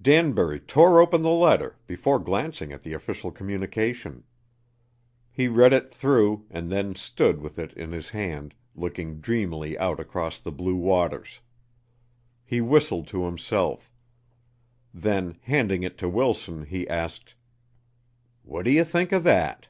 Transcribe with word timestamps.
Danbury 0.00 0.60
tore 0.60 0.98
open 1.02 1.20
the 1.20 1.28
letter 1.30 1.76
before 1.86 2.18
glancing 2.18 2.72
at 2.72 2.82
the 2.84 2.94
official 2.94 3.30
communication. 3.30 4.24
He 5.30 5.46
read 5.46 5.74
it 5.74 5.92
through 5.92 6.46
and 6.50 6.72
then 6.72 6.94
stood 6.94 7.42
with 7.42 7.58
it 7.58 7.74
in 7.74 7.92
his 7.92 8.08
hand 8.08 8.54
looking 8.74 9.20
dreamily 9.20 9.76
out 9.78 10.00
across 10.00 10.40
the 10.40 10.50
blue 10.52 10.74
waters. 10.74 11.40
He 12.46 12.62
whistled 12.62 13.08
to 13.08 13.26
himself. 13.26 13.92
Then 14.94 15.36
handing 15.42 15.82
it 15.82 15.98
to 15.98 16.08
Wilson, 16.08 16.64
he 16.64 16.88
asked, 16.88 17.34
"What 18.42 18.62
do 18.64 18.70
you 18.70 18.84
think 18.84 19.12
of 19.12 19.22
that?" 19.24 19.68